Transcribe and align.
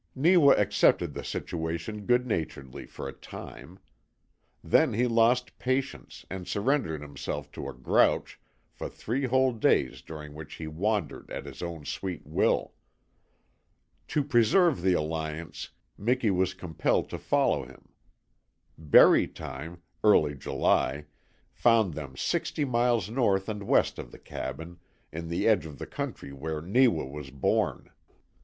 Neewa 0.15 0.53
accepted 0.57 1.13
the 1.13 1.23
situation 1.23 2.07
good 2.07 2.25
naturedly 2.25 2.87
for 2.87 3.07
a 3.07 3.13
time. 3.13 3.77
Then 4.63 4.93
he 4.93 5.05
lost 5.05 5.59
patience 5.59 6.25
and 6.27 6.47
surrendered 6.47 7.03
himself 7.03 7.51
to 7.51 7.69
a 7.69 7.73
grouch 7.75 8.39
for 8.71 8.89
three 8.89 9.25
whole 9.25 9.53
days 9.53 10.01
during 10.01 10.33
which 10.33 10.55
he 10.55 10.65
wandered 10.65 11.29
at 11.29 11.45
his 11.45 11.61
own 11.61 11.85
sweet 11.85 12.25
will. 12.25 12.73
To 14.07 14.23
preserve 14.23 14.81
the 14.81 14.93
alliance 14.93 15.69
Miki 15.99 16.31
was 16.31 16.55
compelled 16.55 17.07
to 17.11 17.19
follow 17.19 17.63
him. 17.63 17.89
Berry 18.79 19.27
time 19.27 19.83
early 20.03 20.33
July 20.33 21.05
found 21.53 21.93
them 21.93 22.17
sixty 22.17 22.65
miles 22.65 23.07
north 23.11 23.47
and 23.47 23.61
west 23.61 23.99
of 23.99 24.11
the 24.11 24.17
cabin, 24.17 24.79
in 25.11 25.27
the 25.29 25.47
edge 25.47 25.67
of 25.67 25.77
the 25.77 25.85
country 25.85 26.33
where 26.33 26.59
Neewa 26.59 27.05
was 27.05 27.29
born. 27.29 27.91